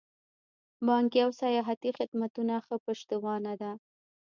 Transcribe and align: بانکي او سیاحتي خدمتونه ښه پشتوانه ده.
بانکي 0.87 1.19
او 1.25 1.31
سیاحتي 1.41 1.89
خدمتونه 1.97 2.53
ښه 2.65 2.75
پشتوانه 2.85 3.53
ده. 3.61 3.71